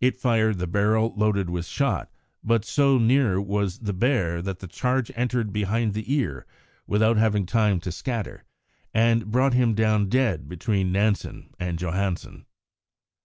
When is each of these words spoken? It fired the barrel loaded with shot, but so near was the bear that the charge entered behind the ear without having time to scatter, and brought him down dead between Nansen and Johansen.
It 0.00 0.14
fired 0.16 0.58
the 0.58 0.68
barrel 0.68 1.12
loaded 1.16 1.50
with 1.50 1.66
shot, 1.66 2.08
but 2.44 2.64
so 2.64 2.98
near 2.98 3.40
was 3.40 3.80
the 3.80 3.92
bear 3.92 4.40
that 4.40 4.60
the 4.60 4.68
charge 4.68 5.10
entered 5.16 5.52
behind 5.52 5.92
the 5.92 6.08
ear 6.14 6.46
without 6.86 7.16
having 7.16 7.46
time 7.46 7.80
to 7.80 7.90
scatter, 7.90 8.44
and 8.94 9.28
brought 9.32 9.54
him 9.54 9.74
down 9.74 10.08
dead 10.08 10.48
between 10.48 10.92
Nansen 10.92 11.52
and 11.58 11.80
Johansen. 11.80 12.46